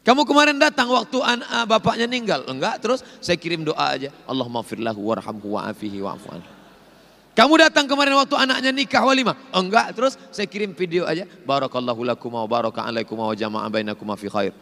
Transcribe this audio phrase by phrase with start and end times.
[0.00, 2.48] Kamu kemarin datang waktu an, uh, bapaknya meninggal.
[2.48, 4.08] Enggak, terus saya kirim doa aja.
[4.24, 6.40] Allah maafirlahu warhamhu wa'afihi wa'afu
[7.36, 9.36] Kamu datang kemarin waktu anaknya nikah walimah.
[9.52, 11.28] Enggak, terus saya kirim video aja.
[11.44, 14.52] Barakallahu lakum wa baraka wa jama'a bainakum fi khair.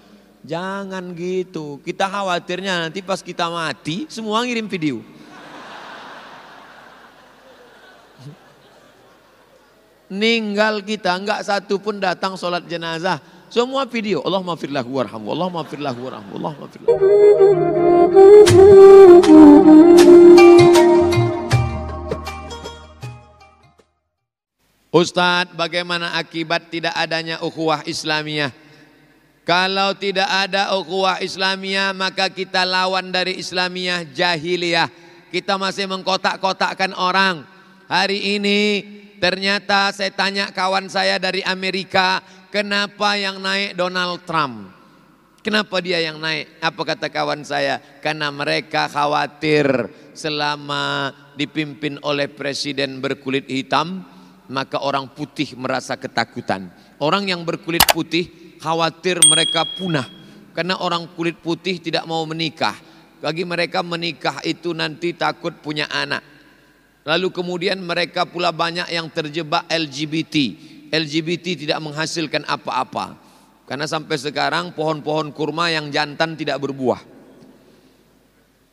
[0.42, 1.78] Jangan gitu.
[1.86, 5.06] Kita khawatirnya nanti pas kita mati semua ngirim video.
[10.10, 14.20] Ninggal kita enggak satu pun datang sholat jenazah semua video.
[14.28, 15.32] Allah maafirlahu warhamu.
[15.32, 16.30] Allah maafirlahu warhamu.
[16.36, 16.92] Allah maafirlahu.
[24.88, 28.52] Ustadz, bagaimana akibat tidak adanya ukhuwah Islamiyah?
[29.48, 34.92] Kalau tidak ada ukhuwah Islamiyah, maka kita lawan dari Islamiyah jahiliyah.
[35.32, 37.48] Kita masih mengkotak-kotakkan orang.
[37.88, 38.60] Hari ini
[39.16, 42.20] ternyata saya tanya kawan saya dari Amerika,
[42.52, 44.74] kenapa yang naik Donald Trump?
[45.38, 46.60] Kenapa dia yang naik?
[46.60, 47.80] Apa kata kawan saya?
[48.04, 49.64] Karena mereka khawatir
[50.12, 54.02] selama dipimpin oleh presiden berkulit hitam,
[54.50, 56.68] maka orang putih merasa ketakutan.
[56.98, 60.04] Orang yang berkulit putih khawatir mereka punah.
[60.52, 62.74] Karena orang kulit putih tidak mau menikah.
[63.22, 66.20] Bagi mereka menikah itu nanti takut punya anak.
[67.06, 70.34] Lalu kemudian mereka pula banyak yang terjebak LGBT
[70.88, 73.16] LGBT tidak menghasilkan apa-apa.
[73.68, 77.04] Karena sampai sekarang pohon-pohon kurma yang jantan tidak berbuah.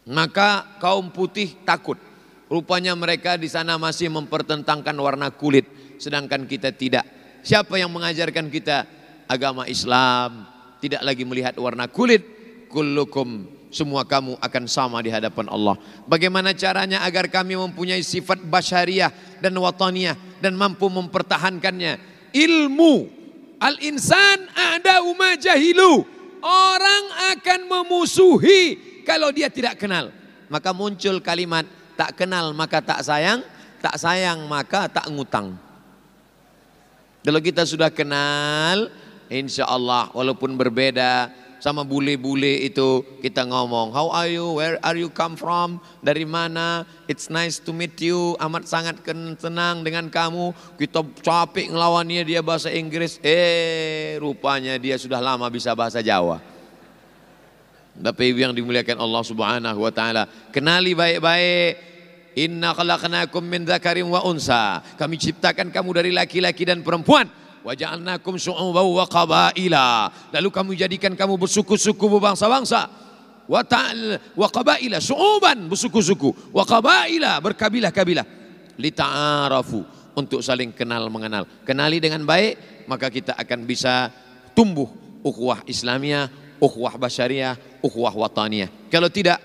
[0.08, 2.00] Maka kaum putih takut.
[2.46, 5.66] Rupanya mereka di sana masih mempertentangkan warna kulit,
[5.98, 7.04] sedangkan kita tidak.
[7.42, 8.86] Siapa yang mengajarkan kita
[9.26, 10.46] agama Islam?
[10.78, 12.22] Tidak lagi melihat warna kulit.
[12.70, 15.76] Kullukum semua kamu akan sama di hadapan Allah.
[16.08, 19.12] Bagaimana caranya agar kami mempunyai sifat basyariah
[19.44, 22.00] dan wataniyah dan mampu mempertahankannya?
[22.32, 23.12] Ilmu.
[23.60, 26.08] Al-insan ada umma jahilu.
[26.40, 27.04] Orang
[27.36, 30.16] akan memusuhi kalau dia tidak kenal.
[30.48, 31.68] Maka muncul kalimat
[32.00, 33.44] tak kenal maka tak sayang,
[33.84, 35.58] tak sayang maka tak ngutang.
[37.26, 38.94] Kalau kita sudah kenal,
[39.28, 41.34] insya Allah walaupun berbeda,
[41.66, 44.62] sama bule-bule itu kita ngomong how are you?
[44.62, 45.82] Where are you come from?
[46.06, 46.86] Dari mana?
[47.10, 48.38] It's nice to meet you.
[48.38, 49.02] Amat sangat
[49.42, 50.54] senang dengan kamu.
[50.78, 53.18] Kita capek ngelawannya dia bahasa Inggris.
[53.26, 56.38] Eh rupanya dia sudah lama bisa bahasa Jawa.
[57.98, 61.98] Bapak Ibu yang dimuliakan Allah Subhanahu wa taala kenali baik-baik.
[62.46, 64.86] Inna khalaqnakum min dzakarin wa unsa.
[65.02, 67.26] Kami ciptakan kamu dari laki-laki dan perempuan
[67.66, 70.14] Waja'alnakum syu'uban wa qabaila.
[70.30, 72.86] Lalu kami jadikan kamu bersuku-suku berbangsa-bangsa.
[73.50, 78.26] Wa ta'al wa qabaila syu'uban bersuku-suku wa qabaila berkabilah-kabilah.
[78.78, 79.82] Lita'arafu
[80.14, 81.50] untuk saling kenal mengenal.
[81.66, 84.14] Kenali dengan baik maka kita akan bisa
[84.54, 84.86] tumbuh
[85.26, 86.30] ukhuwah Islamiyah,
[86.62, 88.70] ukhuwah basyariah, ukhuwah wataniyah.
[88.94, 89.42] Kalau tidak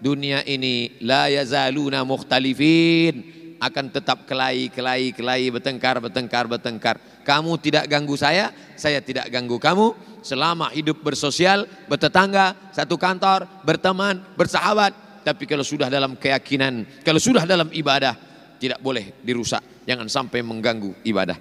[0.00, 6.96] dunia ini la yazaluna mukhtalifin akan tetap kelahi, kelahi, kelahi, bertengkar, bertengkar, bertengkar.
[7.28, 9.92] Kamu tidak ganggu saya, saya tidak ganggu kamu.
[10.24, 14.96] Selama hidup bersosial, bertetangga, satu kantor, berteman, bersahabat.
[15.28, 18.16] Tapi kalau sudah dalam keyakinan, kalau sudah dalam ibadah,
[18.56, 19.60] tidak boleh dirusak.
[19.84, 21.36] Jangan sampai mengganggu ibadah.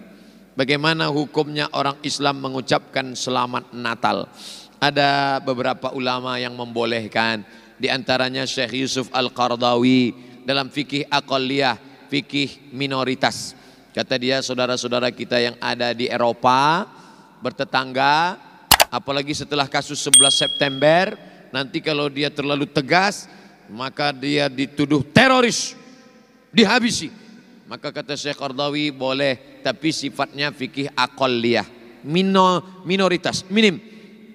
[0.60, 4.28] Bagaimana hukumnya orang Islam mengucapkan selamat Natal?
[4.84, 7.48] Ada beberapa ulama yang membolehkan.
[7.80, 11.78] Di antaranya Syekh Yusuf Al-Qardawi dalam fikih akaliyah
[12.08, 13.57] fikih minoritas.
[13.98, 16.86] Kata dia saudara-saudara kita yang ada di Eropa,
[17.42, 18.38] bertetangga,
[18.94, 21.18] apalagi setelah kasus 11 September,
[21.50, 23.26] nanti kalau dia terlalu tegas,
[23.66, 25.74] maka dia dituduh teroris,
[26.54, 27.10] dihabisi.
[27.66, 31.66] Maka kata Syekh Qardawi boleh, tapi sifatnya fikih akoliyah,
[32.06, 33.82] Mino, minoritas, minim.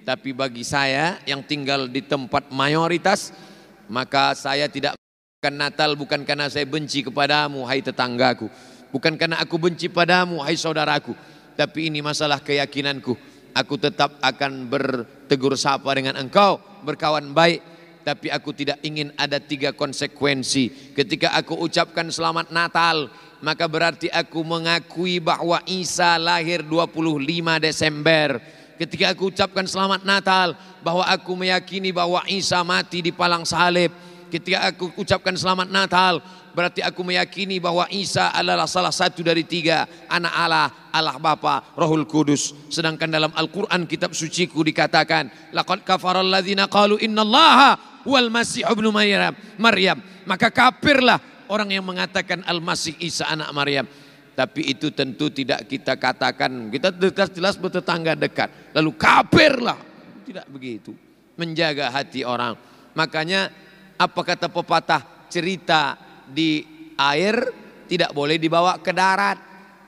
[0.03, 3.31] Tapi bagi saya yang tinggal di tempat mayoritas,
[3.87, 4.99] maka saya tidak
[5.43, 8.47] Bukan Natal bukan karena saya benci kepadamu hai tetanggaku.
[8.93, 11.17] Bukan karena aku benci padamu hai saudaraku.
[11.57, 13.17] Tapi ini masalah keyakinanku.
[13.57, 16.61] Aku tetap akan bertegur sapa dengan engkau.
[16.85, 17.73] Berkawan baik.
[18.05, 20.93] Tapi aku tidak ingin ada tiga konsekuensi.
[20.93, 23.09] Ketika aku ucapkan selamat Natal.
[23.43, 27.17] Maka berarti aku mengakui bahwa Isa lahir 25
[27.59, 28.37] Desember.
[28.77, 30.53] Ketika aku ucapkan selamat Natal.
[30.85, 33.89] Bahwa aku meyakini bahwa Isa mati di palang salib
[34.33, 36.17] Ketika aku ucapkan selamat Natal,
[36.53, 42.05] berarti aku meyakini bahwa Isa adalah salah satu dari tiga anak Allah, Allah Bapa, Rohul
[42.05, 42.53] Kudus.
[42.69, 45.83] Sedangkan dalam Al-Quran kitab suciku dikatakan, laqad
[46.29, 49.33] ladzina qalu innallaha wal masih ibnu Maryam.
[49.57, 49.97] Maryam.
[50.23, 51.19] Maka kafirlah
[51.51, 53.85] orang yang mengatakan Al-Masih Isa anak Maryam.
[54.33, 56.71] Tapi itu tentu tidak kita katakan.
[56.73, 58.49] Kita jelas-jelas bertetangga dekat.
[58.73, 59.77] Lalu kafirlah
[60.25, 60.95] tidak begitu.
[61.37, 62.57] Menjaga hati orang.
[62.97, 63.53] Makanya
[63.97, 65.97] apa kata pepatah cerita
[66.29, 66.63] di
[66.97, 67.35] air
[67.87, 69.37] tidak boleh dibawa ke darat.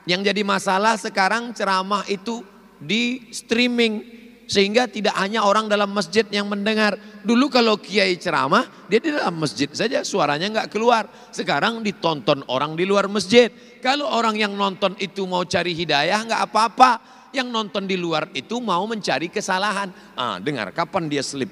[0.05, 2.45] Yang jadi masalah sekarang ceramah itu
[2.77, 6.97] di streaming sehingga tidak hanya orang dalam masjid yang mendengar.
[7.25, 11.09] Dulu kalau kiai ceramah, dia di dalam masjid saja suaranya nggak keluar.
[11.33, 13.49] Sekarang ditonton orang di luar masjid.
[13.81, 16.91] Kalau orang yang nonton itu mau cari hidayah nggak apa-apa.
[17.35, 19.91] Yang nonton di luar itu mau mencari kesalahan.
[20.15, 21.51] Ah, dengar kapan dia slip.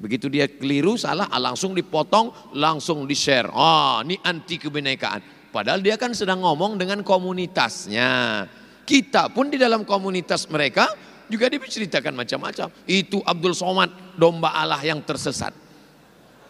[0.00, 3.52] Begitu dia keliru, salah, ah, langsung dipotong, langsung di-share.
[3.52, 5.52] Ah, ini anti kebinekaan.
[5.52, 8.48] Padahal dia kan sedang ngomong dengan komunitasnya.
[8.88, 10.88] Kita pun di dalam komunitas mereka
[11.28, 12.72] juga diceritakan macam-macam.
[12.88, 15.52] Itu Abdul Somad, domba Allah yang tersesat.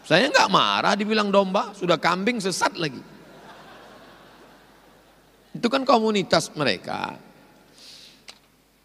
[0.07, 3.03] Saya nggak marah dibilang domba, sudah kambing sesat lagi.
[5.51, 7.19] Itu kan komunitas mereka.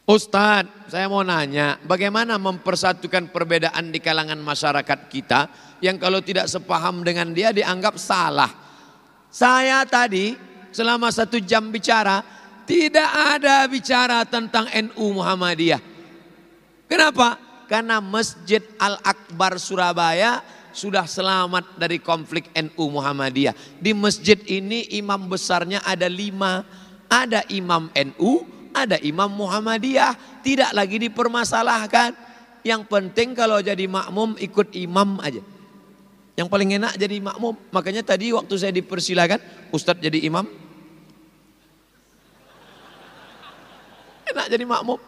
[0.06, 5.50] Ustadz, saya mau nanya, bagaimana mempersatukan perbedaan di kalangan masyarakat kita
[5.82, 8.46] yang kalau tidak sepaham dengan dia dianggap salah.
[9.34, 10.38] Saya tadi
[10.70, 12.22] selama satu jam bicara,
[12.70, 15.82] tidak ada bicara tentang NU Muhammadiyah.
[16.86, 17.42] Kenapa?
[17.66, 20.38] Karena Masjid Al-Akbar Surabaya
[20.70, 23.82] sudah selamat dari konflik NU Muhammadiyah.
[23.82, 26.62] Di masjid ini imam besarnya ada lima.
[27.06, 30.44] Ada imam NU, ada imam Muhammadiyah.
[30.44, 32.12] Tidak lagi dipermasalahkan.
[32.60, 35.40] Yang penting kalau jadi makmum ikut imam aja.
[36.36, 37.56] Yang paling enak jadi makmum.
[37.72, 39.40] Makanya tadi waktu saya dipersilakan,
[39.72, 40.44] Ustadz jadi imam,
[44.36, 45.00] enak jadi makmum.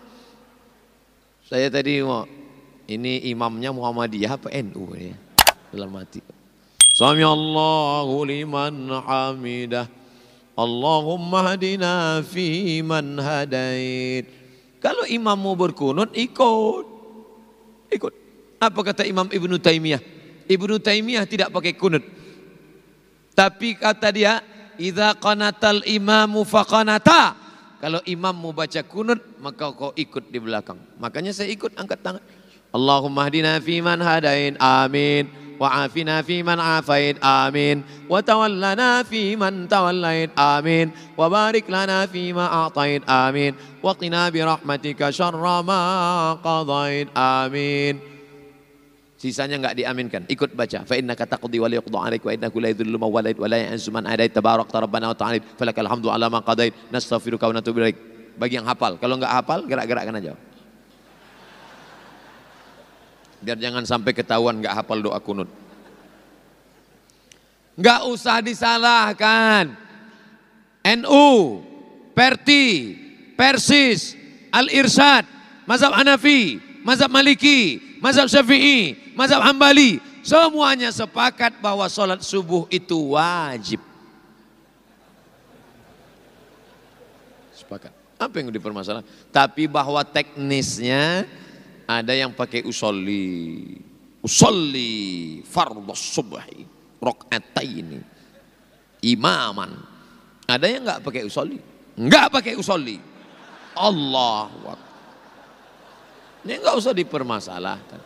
[1.44, 2.24] Saya tadi mau
[2.88, 5.12] ini imamnya Muhammadiyah apa NU ya?
[5.68, 6.24] Dalam hati.
[6.96, 9.97] Sami Allahu liman hamidah.
[10.58, 14.26] Allahumma hadina fi man hadait.
[14.82, 16.86] Kalau imammu berkunut ikut.
[17.94, 18.12] Ikut.
[18.58, 20.02] Apa kata Imam Ibnu Taimiyah?
[20.50, 22.02] Ibnu Taimiyah tidak pakai kunut.
[23.38, 24.42] Tapi kata dia,
[24.74, 27.38] "Idza qanatal imamu faqanata."
[27.78, 30.82] Kalau imam mau baca kunut, maka kau ikut di belakang.
[30.98, 32.24] Makanya saya ikut angkat tangan.
[32.74, 35.30] Allahumma hadina fi man hadain, amin.
[35.58, 35.90] Wa
[38.22, 40.94] tawallana fi man tawallait, amin.
[41.18, 43.58] Wa barik lana fi ma a'tait, amin.
[43.82, 47.98] Wa qina bi rahmatika syarra ma qadait, amin.
[49.18, 50.22] Sisanya enggak diaminkan.
[50.30, 50.86] Ikut baca.
[50.86, 53.58] Fa innaka taqdi wa la yuqda 'alaik wa innahu la yudhillu man walait wa la
[53.58, 57.82] ya'izzu man adait tabarak rabbana wa ta'ala falakal hamdu 'ala ma qadait nastaghfiruka wa natubu
[57.82, 57.98] ilaik.
[58.38, 58.94] Bagi yang hafal.
[59.02, 60.38] Kalau enggak hafal gerak-gerakkan aja.
[63.38, 65.46] Biar jangan sampai ketahuan enggak hafal doa kunut.
[67.78, 69.70] Enggak usah disalahkan.
[70.82, 71.62] NU,
[72.16, 72.96] Perti,
[73.38, 74.18] Persis,
[74.50, 75.22] Al-Irsyad,
[75.68, 83.82] Mazhab Hanafi, Mazhab Maliki, Mazhab Syafi'i, mazhab Hambali, semuanya sepakat bahwa sholat subuh itu wajib.
[87.58, 87.90] Sepakat.
[88.18, 89.06] Apa yang dipermasalahkan?
[89.34, 91.26] Tapi bahwa teknisnya
[91.88, 93.64] ada yang pakai usolli.
[94.20, 96.68] Usolli fardhu subhi
[97.64, 97.98] ini
[99.08, 99.72] imaman.
[100.44, 101.56] Ada yang enggak pakai usolli.
[101.96, 103.00] Enggak pakai usolli.
[103.78, 104.50] Allah
[106.44, 108.00] Ini enggak usah dipermasalahkan.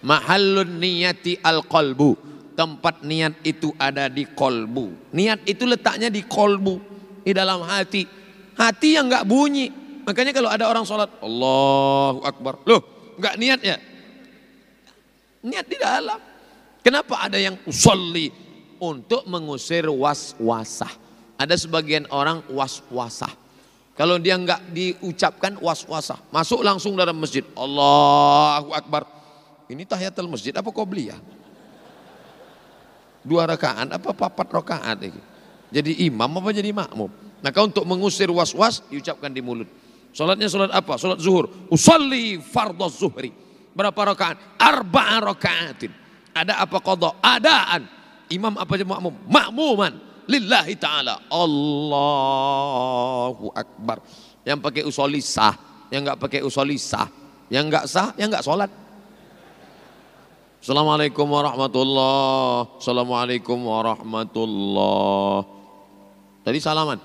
[0.00, 2.32] Mahallun niyati al-qalbu.
[2.56, 5.12] Tempat niat itu ada di kolbu.
[5.16, 6.76] Niat itu letaknya di kolbu.
[7.24, 8.04] Di dalam hati.
[8.56, 9.72] Hati yang nggak bunyi.
[10.04, 11.08] Makanya kalau ada orang sholat.
[11.24, 12.60] Allahu Akbar.
[12.68, 12.89] Loh
[13.20, 13.76] nggak niat ya?
[15.44, 16.20] Niat di dalam.
[16.80, 18.32] Kenapa ada yang usolli?
[18.80, 20.88] Untuk mengusir was-wasah.
[21.36, 23.28] Ada sebagian orang was-wasah.
[23.92, 26.16] Kalau dia nggak diucapkan was-wasah.
[26.32, 27.44] Masuk langsung dalam masjid.
[27.52, 29.04] Allahu Akbar
[29.70, 31.20] ini tahiyatul masjid apa qobliyah?
[33.22, 34.98] Dua rakaat apa papat rakaat?
[35.70, 37.12] Jadi imam apa jadi makmum?
[37.40, 39.70] Maka untuk mengusir was-was diucapkan di mulut.
[40.10, 40.98] Salatnya salat apa?
[40.98, 41.46] Salat zuhur.
[41.70, 43.30] Usalli fardhu zuhri.
[43.70, 44.58] Berapa rakaat?
[44.58, 45.94] Arba'a rakaatin.
[46.34, 47.14] Ada apa qada?
[47.22, 47.86] Adaan.
[48.30, 49.14] Imam apa jadi makmum?
[49.30, 49.92] Makmuman.
[50.30, 51.26] Lillahi ta'ala.
[51.30, 52.70] Allahu
[53.54, 54.02] Akbar.
[54.46, 55.54] Yang pakai usolli sah.
[55.90, 57.06] Yang enggak pakai usolli sah.
[57.50, 58.70] Yang enggak sah, yang enggak sholat.
[60.60, 62.78] Assalamualaikum warahmatullah.
[62.78, 65.42] Assalamualaikum warahmatullah.
[66.46, 67.00] Tadi salaman.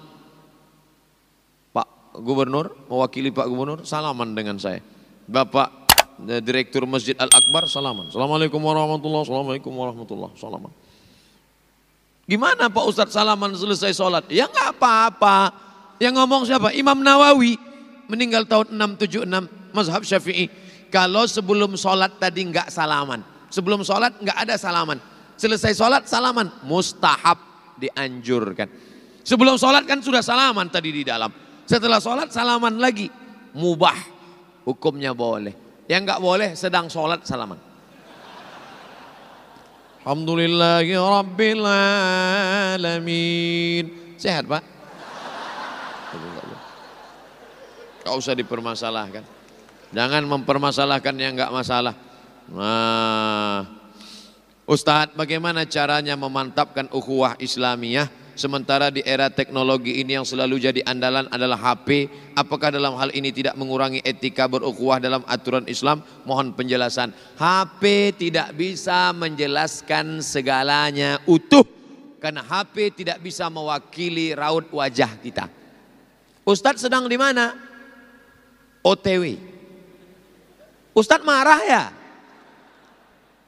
[2.21, 4.79] Gubernur, mewakili Pak Gubernur, salaman dengan saya.
[5.25, 5.89] Bapak
[6.29, 8.11] eh, Direktur Masjid Al-Akbar, salaman.
[8.13, 9.25] Assalamualaikum warahmatullah.
[9.25, 10.31] Assalamualaikum warahmatullah.
[10.37, 10.71] Salaman.
[12.25, 14.25] Gimana Pak Ustadz salaman selesai sholat?
[14.33, 15.53] Ya nggak apa-apa.
[16.01, 16.73] Yang ngomong siapa?
[16.73, 17.53] Imam Nawawi
[18.09, 20.49] meninggal tahun 676 mazhab Syafi'i.
[20.89, 23.21] Kalau sebelum sholat tadi nggak salaman.
[23.53, 24.97] Sebelum sholat nggak ada salaman.
[25.37, 26.49] Selesai sholat salaman.
[26.65, 27.37] Mustahab
[27.77, 28.73] dianjurkan.
[29.21, 31.44] Sebelum sholat kan sudah salaman tadi di dalam.
[31.65, 33.09] Setelah sholat salaman lagi.
[33.57, 33.97] Mubah.
[34.65, 35.53] Hukumnya boleh.
[35.85, 37.57] Yang nggak boleh sedang sholat salaman.
[40.05, 41.65] Alhamdulillahi Rabbil
[42.77, 43.85] Alamin.
[44.21, 44.63] Sehat Pak?
[48.05, 49.25] Gak usah dipermasalahkan.
[49.89, 51.97] Jangan mempermasalahkan yang nggak masalah.
[52.53, 53.65] Nah,
[54.69, 58.05] Ustadz, bagaimana caranya memantapkan ukhuwah Islamiyah
[58.35, 62.11] sementara di era teknologi ini yang selalu jadi andalan adalah HP?
[62.37, 66.03] Apakah dalam hal ini tidak mengurangi etika berukhuwah dalam aturan Islam?
[66.27, 67.15] Mohon penjelasan.
[67.39, 71.65] HP tidak bisa menjelaskan segalanya utuh
[72.21, 75.45] karena HP tidak bisa mewakili raut wajah kita.
[76.45, 77.57] Ustadz sedang di mana?
[78.85, 79.37] OTW.
[80.93, 81.83] Ustadz marah ya?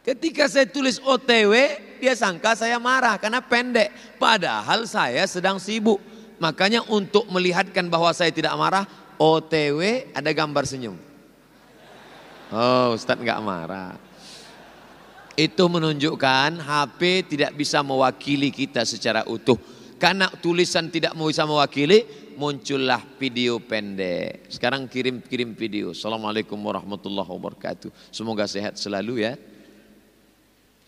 [0.01, 1.51] Ketika saya tulis OTW,
[1.99, 3.89] dia sangka saya marah karena pendek.
[4.21, 5.99] Padahal saya sedang sibuk.
[6.37, 8.85] Makanya untuk melihatkan bahwa saya tidak marah,
[9.17, 10.97] OTW ada gambar senyum.
[12.53, 13.97] Oh Ustadz nggak marah.
[15.37, 19.57] Itu menunjukkan HP tidak bisa mewakili kita secara utuh.
[19.97, 22.05] Karena tulisan tidak bisa mewakili,
[22.37, 24.45] muncullah video pendek.
[24.45, 25.93] Sekarang kirim-kirim video.
[25.93, 27.89] Assalamualaikum warahmatullahi wabarakatuh.
[28.13, 29.33] Semoga sehat selalu ya.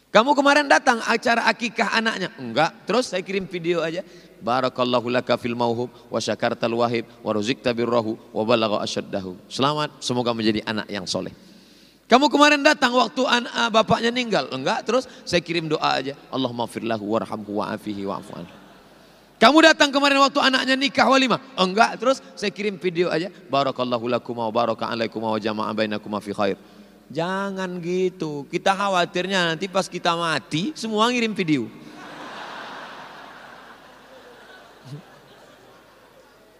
[0.09, 2.33] Kamu kemarin datang acara akikah anaknya?
[2.41, 2.73] Enggak.
[2.89, 4.01] Terus saya kirim video aja.
[4.41, 9.37] Barakallahu laka fil mauhub wa syakartal wahib wa ruzikta birrahu wa balagha asyaddahu.
[9.45, 11.29] Selamat, semoga menjadi anak yang soleh.
[12.09, 14.49] Kamu kemarin datang waktu anak, ah, bapaknya meninggal?
[14.49, 16.17] Enggak, terus saya kirim doa aja.
[16.33, 18.53] Allahumma firlahu warhamhu wa'afihi wa'afu anhu.
[19.37, 21.37] Kamu datang kemarin waktu anaknya nikah walimah?
[21.53, 23.29] Enggak, terus saya kirim video aja.
[23.29, 26.57] Barakallahu lakum wa baraka alaikum wa jama'a bainakum fi khair.
[27.09, 28.45] Jangan gitu.
[28.45, 31.65] Kita khawatirnya nanti pas kita mati semua ngirim video.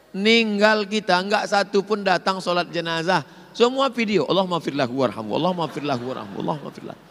[0.10, 3.22] Ninggal kita enggak satu pun datang sholat jenazah.
[3.54, 4.26] Semua video.
[4.26, 5.38] Allah maafirlahu warhamu.
[5.38, 6.36] Allah maafirlahu warhamu.
[6.42, 7.02] Allah maafirlahu.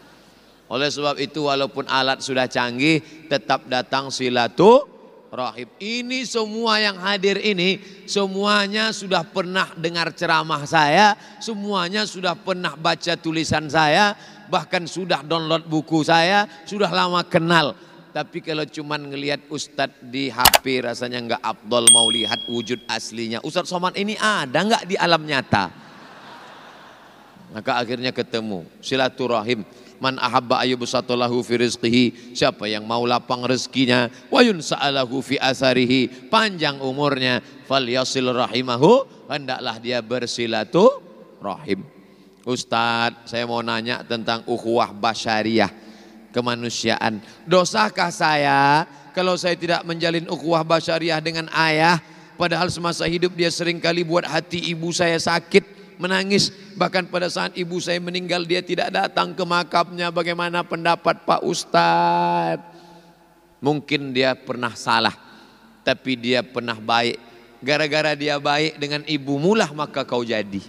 [0.69, 2.99] Oleh sebab itu walaupun alat sudah canggih
[3.31, 4.98] tetap datang silatu
[5.29, 5.69] rahim.
[5.77, 13.13] Ini semua yang hadir ini semuanya sudah pernah dengar ceramah saya, semuanya sudah pernah baca
[13.15, 14.17] tulisan saya,
[14.49, 17.77] bahkan sudah download buku saya, sudah lama kenal.
[18.09, 23.37] Tapi kalau cuman ngelihat Ustadz di HP rasanya nggak abdol mau lihat wujud aslinya.
[23.45, 25.69] Ustadz Somad ini ada nggak di alam nyata?
[27.49, 29.65] Maka akhirnya ketemu silaturahim
[29.99, 32.05] Man ahabba ayyubsatalahu fi rizqihi.
[32.35, 34.07] Siapa yang mau lapang rezekinya.
[34.31, 36.31] Wa yunsa'alahu fi asarihi.
[36.31, 37.43] Panjang umurnya.
[37.67, 39.03] Fal yasil rahimahu.
[39.27, 40.87] Hendaklah dia bersilatu
[41.43, 41.83] rahim.
[42.47, 45.69] Ustadz, saya mau nanya tentang ukhuwah basyariah.
[46.31, 47.19] Kemanusiaan.
[47.43, 51.99] Dosakah saya kalau saya tidak menjalin ukhuwah basyariah dengan ayah.
[52.39, 56.49] Padahal semasa hidup dia sering kali buat hati ibu saya sakit menangis.
[56.79, 60.09] Bahkan pada saat ibu saya meninggal dia tidak datang ke makamnya.
[60.09, 62.65] Bagaimana pendapat Pak Ustadz?
[63.59, 65.13] Mungkin dia pernah salah.
[65.83, 67.19] Tapi dia pernah baik.
[67.59, 70.63] Gara-gara dia baik dengan ibu mulah maka kau jadi.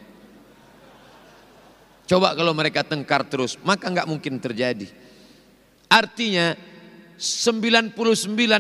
[2.11, 4.91] Coba kalau mereka tengkar terus, maka nggak mungkin terjadi.
[5.87, 6.59] Artinya
[7.15, 7.95] 99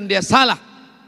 [0.07, 0.55] dia salah,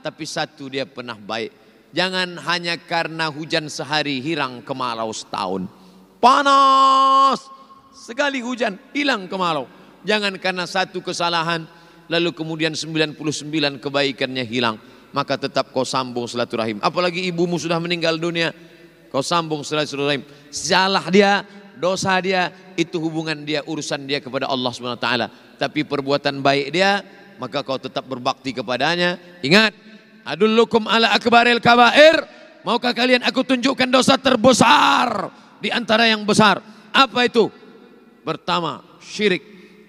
[0.02, 1.61] tapi satu dia pernah baik.
[1.92, 5.68] Jangan hanya karena hujan sehari hilang kemarau setahun.
[6.16, 7.44] Panas
[7.92, 9.68] sekali hujan hilang kemarau.
[10.02, 11.68] Jangan karena satu kesalahan
[12.08, 13.20] lalu kemudian 99
[13.78, 14.80] kebaikannya hilang.
[15.12, 16.80] Maka tetap kau sambung silaturahim.
[16.80, 18.56] Apalagi ibumu sudah meninggal dunia.
[19.12, 20.24] Kau sambung silaturahim.
[20.48, 21.44] Salah dia,
[21.76, 22.48] dosa dia,
[22.80, 25.08] itu hubungan dia, urusan dia kepada Allah SWT.
[25.60, 27.04] Tapi perbuatan baik dia,
[27.36, 29.20] maka kau tetap berbakti kepadanya.
[29.44, 29.76] Ingat,
[30.22, 32.22] Adullukum ala akbaril kabair.
[32.62, 36.62] Maukah kalian aku tunjukkan dosa terbesar di antara yang besar?
[36.94, 37.50] Apa itu?
[38.22, 39.42] Pertama, syirik.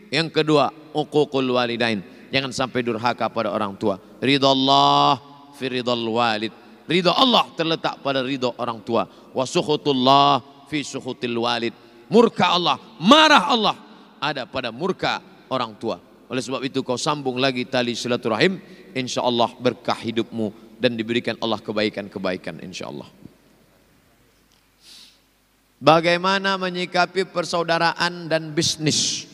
[0.09, 2.01] Yang kedua, uququl walidain.
[2.33, 4.01] Jangan sampai durhaka pada orang tua.
[4.17, 5.21] Ridha Allah
[5.53, 6.49] fi ridhal walid.
[6.89, 9.05] Ridha Allah terletak pada ridha orang tua.
[9.05, 11.77] Wa sukhutullah fi sukhutil walid.
[12.09, 13.75] Murka Allah, marah Allah
[14.17, 16.01] ada pada murka orang tua.
[16.33, 18.57] Oleh sebab itu kau sambung lagi tali silaturahim
[18.97, 23.05] insya Allah berkah hidupmu dan diberikan Allah kebaikan-kebaikan insya Allah.
[25.77, 29.29] Bagaimana menyikapi persaudaraan dan bisnis?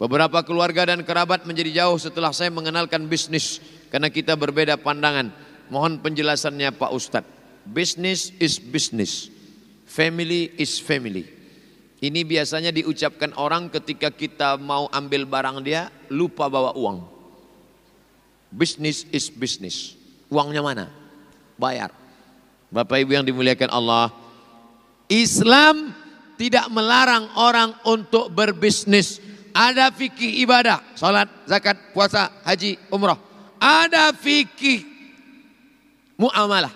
[0.00, 3.60] Beberapa keluarga dan kerabat menjadi jauh setelah saya mengenalkan bisnis
[3.92, 5.28] karena kita berbeda pandangan.
[5.68, 7.28] Mohon penjelasannya Pak Ustadz.
[7.68, 9.28] Business is business.
[9.84, 11.28] Family is family.
[11.98, 17.02] Ini biasanya diucapkan orang ketika kita mau ambil barang dia, lupa bawa uang.
[18.54, 19.98] Business is business.
[20.30, 20.86] Uangnya mana?
[21.58, 21.90] Bayar.
[22.70, 24.14] Bapak Ibu yang dimuliakan Allah,
[25.10, 25.90] Islam
[26.38, 29.18] tidak melarang orang untuk berbisnis.
[29.50, 33.18] Ada fikih ibadah, salat, zakat, puasa, haji, umrah.
[33.58, 34.86] Ada fikih
[36.14, 36.70] muamalah.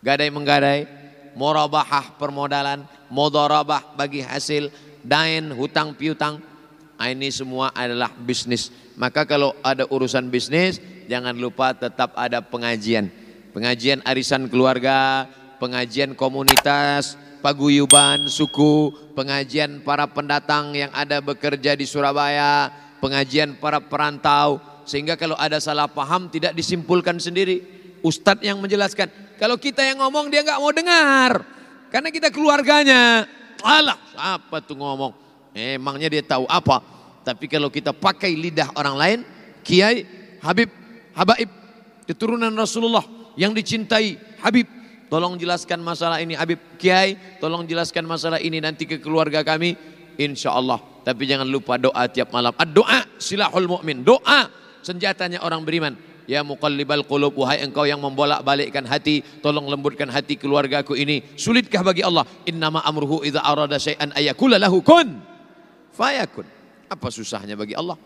[0.00, 0.88] Gadai menggadai,
[1.36, 4.72] morabahah permodalan, modorabah bagi hasil,
[5.04, 6.40] dain, hutang piutang.
[6.98, 8.74] Nah, ini semua adalah bisnis.
[8.98, 13.06] Maka kalau ada urusan bisnis, jangan lupa tetap ada pengajian.
[13.54, 15.30] Pengajian arisan keluarga,
[15.62, 24.58] pengajian komunitas, paguyuban suku, pengajian para pendatang yang ada bekerja di Surabaya, pengajian para perantau,
[24.82, 27.62] sehingga kalau ada salah paham tidak disimpulkan sendiri.
[28.02, 29.10] Ustadz yang menjelaskan.
[29.38, 31.42] Kalau kita yang ngomong dia nggak mau dengar,
[31.88, 33.26] karena kita keluarganya.
[33.60, 35.12] Alah, apa tuh ngomong?
[35.50, 36.78] Emangnya dia tahu apa?
[37.26, 39.18] Tapi kalau kita pakai lidah orang lain,
[39.66, 40.06] Kiai,
[40.38, 40.70] Habib,
[41.12, 41.50] Habaib,
[42.06, 43.02] keturunan Rasulullah
[43.34, 44.78] yang dicintai, Habib,
[45.08, 49.72] Tolong jelaskan masalah ini Habib Kiai, tolong jelaskan masalah ini nanti ke keluarga kami.
[50.20, 50.76] Insya Allah.
[51.00, 52.52] Tapi jangan lupa doa tiap malam.
[52.76, 54.04] Doa silahul mu'min.
[54.04, 54.52] Doa
[54.84, 55.96] senjatanya orang beriman.
[56.28, 61.24] Ya muqallibal qulub wahai engkau yang membolak balikkan hati, tolong lembutkan hati keluargaku ini.
[61.40, 62.28] Sulitkah bagi Allah?
[62.44, 65.24] Innama amruhu idza arada syai'an ayakula lahu kun
[65.96, 66.44] fayakun.
[66.92, 67.96] Apa susahnya bagi Allah?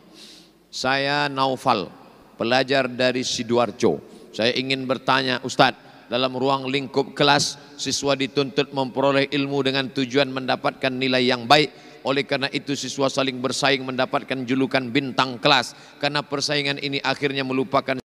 [0.71, 1.91] Saya Naufal,
[2.39, 3.99] pelajar dari Sidoarjo.
[4.31, 10.93] Saya ingin bertanya, Ustadz, dalam ruang lingkup kelas siswa dituntut memperoleh ilmu dengan tujuan mendapatkan
[10.93, 11.73] nilai yang baik
[12.05, 18.02] oleh karena itu siswa saling bersaing mendapatkan julukan bintang kelas karena persaingan ini akhirnya melupakan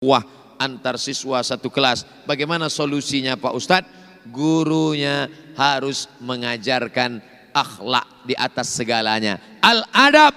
[0.00, 0.24] wah
[0.56, 2.08] antar siswa satu kelas.
[2.24, 3.90] Bagaimana solusinya Pak Ustadz?
[4.32, 5.28] Gurunya
[5.60, 7.20] harus mengajarkan
[7.52, 9.36] akhlak di atas segalanya.
[9.60, 10.32] Al adab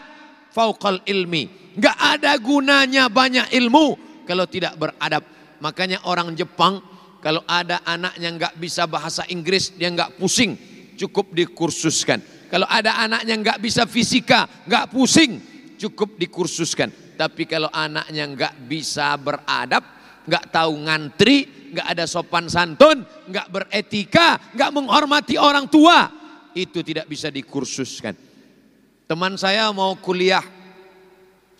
[0.51, 1.47] fauqal ilmi.
[1.79, 3.95] Nggak ada gunanya banyak ilmu
[4.27, 5.23] kalau tidak beradab.
[5.63, 6.83] Makanya orang Jepang
[7.23, 10.59] kalau ada anaknya nggak bisa bahasa Inggris, dia nggak pusing,
[10.99, 12.19] cukup dikursuskan.
[12.51, 15.39] Kalau ada anaknya nggak bisa fisika, nggak pusing,
[15.79, 16.91] cukup dikursuskan.
[17.23, 19.79] Tapi kalau anaknya nggak bisa beradab,
[20.27, 22.99] nggak tahu ngantri, nggak ada sopan santun,
[23.31, 26.11] nggak beretika, nggak menghormati orang tua,
[26.51, 28.11] itu tidak bisa dikursuskan.
[29.07, 30.43] Teman saya mau kuliah,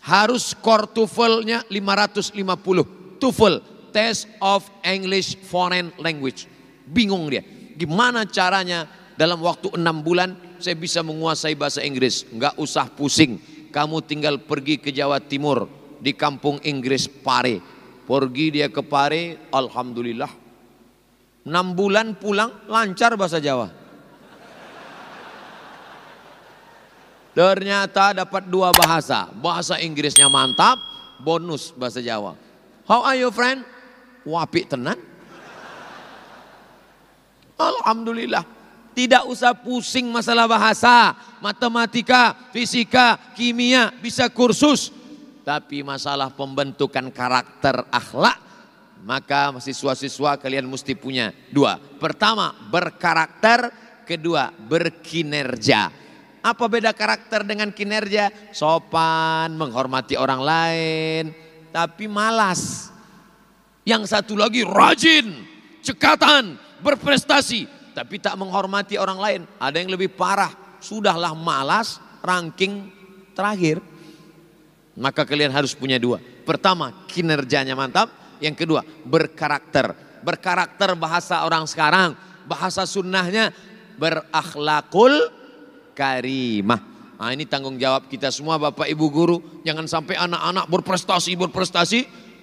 [0.03, 3.23] harus skor TOEFL-nya 550.
[3.23, 3.55] TOEFL
[3.95, 6.43] Test of English Foreign Language.
[6.83, 7.39] Bingung dia.
[7.79, 8.83] Gimana caranya
[9.15, 12.27] dalam waktu enam bulan saya bisa menguasai bahasa Inggris.
[12.27, 13.52] Enggak usah pusing.
[13.73, 15.65] Kamu tinggal pergi ke Jawa Timur
[15.97, 17.57] di kampung Inggris Pare.
[18.05, 20.29] Pergi dia ke Pare, Alhamdulillah.
[21.49, 23.73] Enam bulan pulang lancar bahasa Jawa.
[27.33, 29.33] Ternyata dapat dua bahasa.
[29.33, 30.77] Bahasa Inggrisnya mantap,
[31.17, 32.37] bonus bahasa Jawa.
[32.85, 33.65] How are you friend?
[34.21, 35.01] Wapi tenan.
[37.57, 38.45] Alhamdulillah.
[38.93, 44.93] Tidak usah pusing masalah bahasa, matematika, fisika, kimia, bisa kursus.
[45.41, 48.37] Tapi masalah pembentukan karakter akhlak,
[49.03, 51.77] maka siswa-siswa kalian mesti punya dua.
[51.77, 53.83] Pertama, berkarakter.
[54.03, 55.87] Kedua, berkinerja.
[56.43, 58.51] Apa beda karakter dengan kinerja?
[58.51, 61.23] Sopan, menghormati orang lain,
[61.71, 62.91] tapi malas.
[63.87, 65.47] Yang satu lagi rajin,
[65.79, 69.41] cekatan, berprestasi, tapi tak menghormati orang lain.
[69.61, 70.51] Ada yang lebih parah,
[70.81, 72.89] sudahlah malas, ranking
[73.37, 73.79] terakhir.
[74.93, 76.21] Maka kalian harus punya dua.
[76.45, 78.09] Pertama, kinerjanya mantap.
[78.41, 79.93] Yang kedua, berkarakter.
[80.21, 82.13] Berkarakter bahasa orang sekarang,
[82.45, 83.53] bahasa sunnahnya
[83.97, 85.31] berakhlakul
[85.93, 86.81] karimah.
[87.17, 89.37] Nah ini tanggung jawab kita semua Bapak Ibu Guru.
[89.63, 91.99] Jangan sampai anak-anak berprestasi, berprestasi.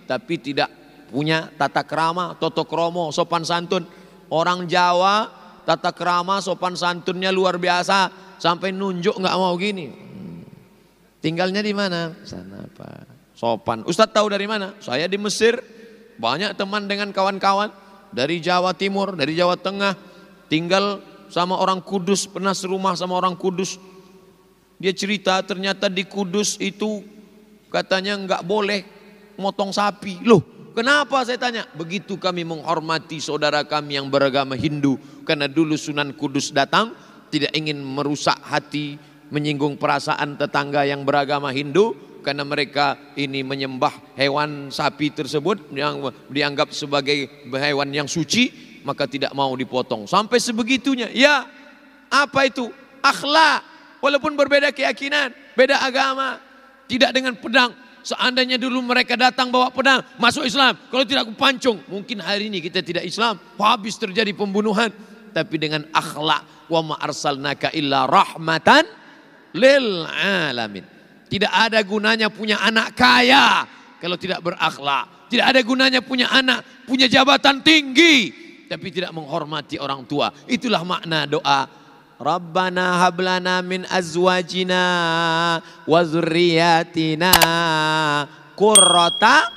[0.09, 0.73] Tapi tidak
[1.13, 3.85] punya tata krama, toto kromo, sopan santun.
[4.31, 8.31] Orang Jawa tata krama, sopan santunnya luar biasa.
[8.41, 9.93] Sampai nunjuk nggak mau gini.
[11.21, 12.17] Tinggalnya di mana?
[12.25, 13.37] Sana Pak.
[13.37, 13.85] Sopan.
[13.85, 14.73] Ustadz tahu dari mana?
[14.81, 15.61] Saya di Mesir.
[16.17, 17.69] Banyak teman dengan kawan-kawan.
[18.11, 19.97] Dari Jawa Timur, dari Jawa Tengah.
[20.49, 22.25] Tinggal sama orang kudus.
[22.25, 23.77] Pernah serumah sama orang kudus.
[24.81, 27.05] Dia cerita ternyata di kudus itu
[27.69, 28.81] katanya nggak boleh
[29.37, 30.25] motong sapi.
[30.25, 31.67] Loh Kenapa saya tanya?
[31.75, 34.97] Begitu kami menghormati saudara kami yang beragama Hindu.
[35.27, 36.95] Karena dulu Sunan Kudus datang,
[37.31, 38.95] tidak ingin merusak hati,
[39.35, 41.95] menyinggung perasaan tetangga yang beragama Hindu.
[42.21, 48.71] Karena mereka ini menyembah hewan sapi tersebut yang dianggap sebagai hewan yang suci.
[48.85, 50.09] Maka tidak mau dipotong.
[50.09, 51.13] Sampai sebegitunya.
[51.13, 51.45] Ya
[52.09, 52.69] apa itu?
[53.01, 53.65] akhlak.
[54.01, 56.41] Walaupun berbeda keyakinan, beda agama.
[56.89, 57.73] Tidak dengan pedang.
[58.01, 60.77] Seandainya dulu mereka datang bawa pedang, masuk Islam.
[60.89, 61.79] Kalau tidak aku pancung.
[61.89, 63.37] Mungkin hari ini kita tidak Islam.
[63.61, 64.89] Habis terjadi pembunuhan.
[65.31, 66.69] Tapi dengan akhlak.
[66.71, 68.87] Wa ma arsalnaka illa rahmatan
[69.55, 70.07] lil
[70.51, 70.87] alamin.
[71.31, 73.63] Tidak ada gunanya punya anak kaya
[74.03, 75.31] kalau tidak berakhlak.
[75.31, 78.35] Tidak ada gunanya punya anak, punya jabatan tinggi
[78.71, 80.31] tapi tidak menghormati orang tua.
[80.47, 81.67] Itulah makna doa
[82.21, 84.85] Rabbana hablana min azwajina
[85.89, 87.33] wa zurriyatina
[88.53, 89.49] qurrata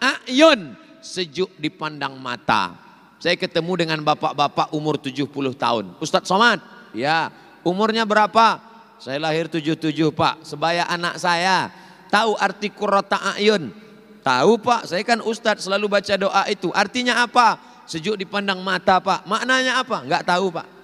[0.00, 0.72] ayun
[1.04, 2.72] sejuk dipandang mata.
[3.20, 5.28] Saya ketemu dengan bapak-bapak umur 70
[5.60, 5.92] tahun.
[6.00, 6.64] Ustadz Somad,
[6.96, 7.28] ya
[7.60, 8.64] umurnya berapa?
[8.96, 11.68] Saya lahir 77 pak, sebaya anak saya.
[12.08, 13.76] Tahu arti qurrata ayun?
[14.24, 16.72] Tahu pak, saya kan ustadz selalu baca doa itu.
[16.72, 17.60] Artinya apa?
[17.84, 19.28] Sejuk dipandang mata pak.
[19.28, 20.00] Maknanya apa?
[20.00, 20.75] Enggak tahu pak.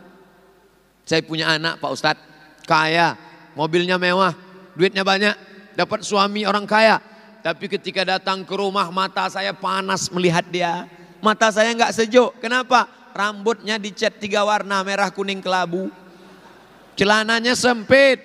[1.02, 2.24] Saya punya anak Pak Ustadz,
[2.64, 3.18] kaya,
[3.58, 4.32] mobilnya mewah,
[4.78, 5.34] duitnya banyak,
[5.74, 7.00] dapat suami orang kaya.
[7.42, 10.86] Tapi ketika datang ke rumah mata saya panas melihat dia.
[11.18, 12.38] Mata saya nggak sejuk.
[12.38, 12.86] Kenapa?
[13.12, 15.90] Rambutnya dicat tiga warna merah kuning kelabu.
[16.94, 18.22] Celananya sempit.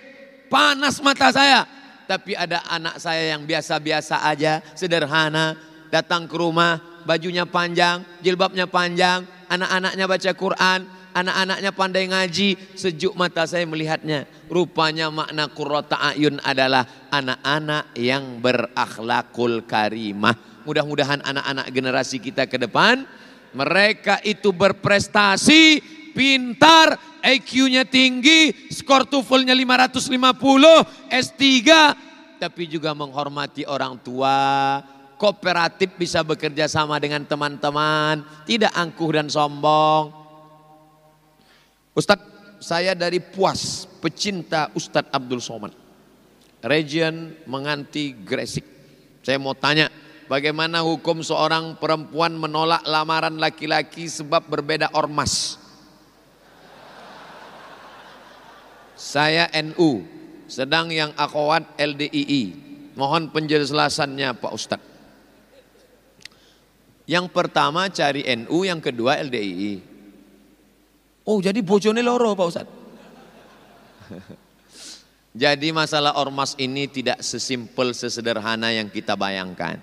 [0.54, 1.66] Panas mata saya.
[2.08, 5.60] Tapi ada anak saya yang biasa-biasa aja, sederhana.
[5.92, 10.80] Datang ke rumah, bajunya panjang, jilbabnya panjang, anak-anaknya baca Quran,
[11.18, 14.30] anak-anaknya pandai ngaji, sejuk mata saya melihatnya.
[14.46, 20.38] Rupanya makna kurrota ayun adalah anak-anak yang berakhlakul karimah.
[20.68, 23.08] Mudah-mudahan anak-anak generasi kita ke depan,
[23.56, 25.80] mereka itu berprestasi,
[26.12, 31.40] pintar, IQ-nya tinggi, skor TOEFL-nya 550, S3,
[32.38, 34.80] tapi juga menghormati orang tua,
[35.18, 40.17] kooperatif bisa bekerja sama dengan teman-teman, tidak angkuh dan sombong,
[41.98, 45.74] Ustadz, saya dari Puas, pecinta Ustadz Abdul Somad.
[46.62, 48.62] Region Menganti Gresik.
[49.26, 49.90] Saya mau tanya,
[50.30, 55.58] bagaimana hukum seorang perempuan menolak lamaran laki-laki sebab berbeda ormas?
[58.94, 60.06] Saya NU,
[60.46, 62.70] sedang yang akhwat LDII.
[62.94, 64.90] Mohon penjelasannya Pak Ustadz.
[67.10, 69.87] Yang pertama cari NU, yang kedua LDII.
[71.28, 72.68] Oh jadi bojone loro Pak Ustaz.
[75.44, 79.76] jadi masalah ormas ini tidak sesimpel sesederhana yang kita bayangkan.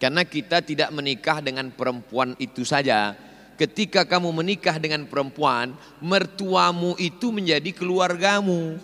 [0.00, 3.12] Karena kita tidak menikah dengan perempuan itu saja.
[3.60, 8.80] Ketika kamu menikah dengan perempuan, mertuamu itu menjadi keluargamu.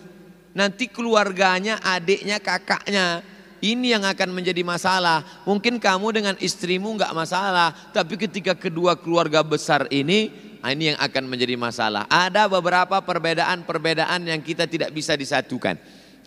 [0.53, 3.25] Nanti keluarganya, adiknya, kakaknya.
[3.65, 5.25] Ini yang akan menjadi masalah.
[5.47, 11.23] Mungkin kamu dengan istrimu nggak masalah, tapi ketika kedua keluarga besar ini ini yang akan
[11.29, 12.09] menjadi masalah.
[12.09, 15.77] Ada beberapa perbedaan-perbedaan yang kita tidak bisa disatukan.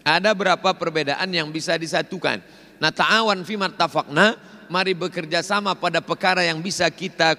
[0.07, 2.39] Ada beberapa perbedaan yang bisa disatukan.
[2.79, 4.39] Nah ta'awan fi martafakna,
[4.71, 7.35] mari bekerja sama pada perkara yang bisa kita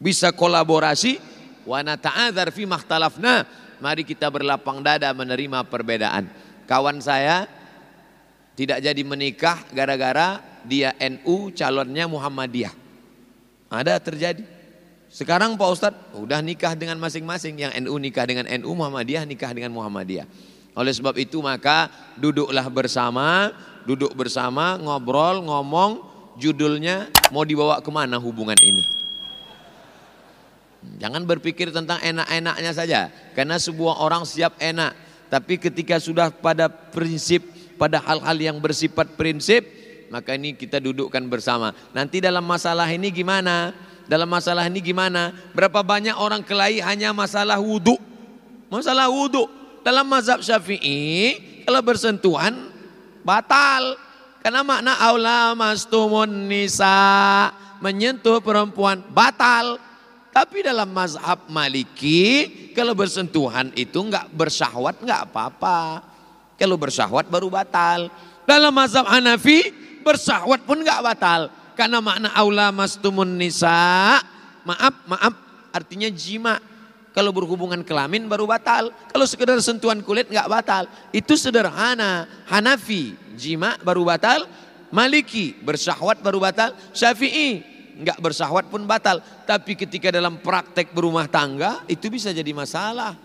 [0.00, 1.20] bisa kolaborasi.
[1.66, 3.44] Wa nata'adzar fi makhtalafna,
[3.82, 6.30] mari kita berlapang dada menerima perbedaan.
[6.64, 7.50] Kawan saya
[8.56, 12.74] tidak jadi menikah gara-gara dia NU calonnya Muhammadiyah.
[13.68, 14.55] Ada terjadi.
[15.16, 17.56] Sekarang Pak Ustadz udah nikah dengan masing-masing.
[17.56, 20.28] Yang NU nikah dengan NU, Muhammadiyah nikah dengan Muhammadiyah.
[20.76, 21.88] Oleh sebab itu maka
[22.20, 23.48] duduklah bersama,
[23.88, 26.04] duduk bersama, ngobrol, ngomong,
[26.36, 28.84] judulnya mau dibawa ke mana hubungan ini.
[31.00, 33.08] Jangan berpikir tentang enak-enaknya saja.
[33.32, 34.92] Karena sebuah orang siap enak.
[35.32, 37.40] Tapi ketika sudah pada prinsip,
[37.80, 39.64] pada hal-hal yang bersifat prinsip,
[40.12, 41.72] maka ini kita dudukkan bersama.
[41.96, 43.85] Nanti dalam masalah ini gimana?
[44.06, 45.34] Dalam masalah ini gimana?
[45.50, 47.98] Berapa banyak orang kelahi hanya masalah wudhu.
[48.70, 49.50] Masalah wudhu.
[49.82, 52.70] Dalam mazhab syafi'i, kalau bersentuhan,
[53.26, 53.98] batal.
[54.42, 57.50] Karena makna aula mastumun nisa,
[57.82, 59.82] menyentuh perempuan, batal.
[60.30, 62.46] Tapi dalam mazhab maliki,
[62.78, 66.06] kalau bersentuhan itu enggak bersyahwat enggak apa-apa.
[66.54, 68.06] Kalau bersyahwat baru batal.
[68.46, 69.74] Dalam mazhab Hanafi,
[70.06, 71.50] bersyahwat pun enggak batal.
[71.76, 74.16] Karena makna aula mastumun nisa,
[74.64, 75.34] maaf, maaf,
[75.70, 76.56] artinya jima.
[77.12, 78.92] Kalau berhubungan kelamin baru batal.
[79.08, 80.84] Kalau sekedar sentuhan kulit nggak batal.
[81.16, 82.28] Itu sederhana.
[82.48, 84.44] Hanafi, jima baru batal.
[84.92, 86.76] Maliki, bersyahwat baru batal.
[86.92, 87.64] Syafi'i,
[88.04, 89.24] nggak bersyahwat pun batal.
[89.48, 93.16] Tapi ketika dalam praktek berumah tangga, itu bisa jadi masalah.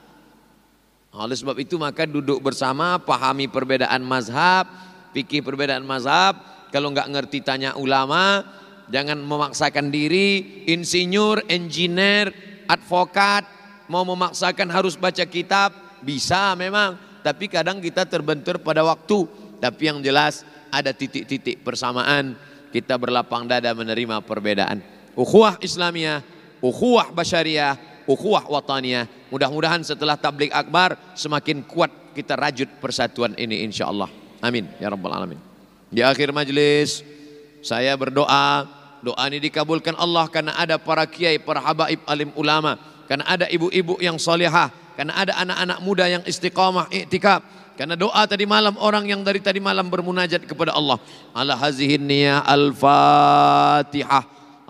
[1.12, 4.64] Oleh sebab itu maka duduk bersama, pahami perbedaan mazhab,
[5.12, 6.40] fikih perbedaan mazhab,
[6.72, 8.42] kalau nggak ngerti tanya ulama,
[8.88, 12.32] jangan memaksakan diri, insinyur, engineer,
[12.66, 13.44] advokat,
[13.92, 19.30] mau memaksakan harus baca kitab, Bisa memang, tapi kadang kita terbentur pada waktu.
[19.62, 20.42] Tapi yang jelas
[20.74, 22.34] ada titik-titik persamaan.
[22.74, 24.82] Kita berlapang dada menerima perbedaan.
[25.14, 26.26] Ukhuwah Islamiyah,
[26.58, 27.78] ukhuwah Basyariah,
[28.10, 29.30] ukhuwah Wataniyah.
[29.30, 34.10] Mudah-mudahan setelah tablik akbar semakin kuat kita rajut persatuan ini insya Allah.
[34.42, 34.66] Amin.
[34.82, 35.51] Ya Rabbal Alamin.
[35.92, 37.04] Di akhir majlis,
[37.60, 38.80] saya berdoa.
[39.02, 42.80] Doa ini dikabulkan Allah karena ada para kiai, para habaib alim ulama.
[43.10, 44.72] Karena ada ibu-ibu yang solehah.
[44.96, 47.44] Karena ada anak-anak muda yang istiqamah, iktikaf.
[47.76, 51.02] Karena doa tadi malam orang yang dari tadi malam bermunajat kepada Allah.
[51.34, 54.41] Ala hazihin niyah al-fatihah.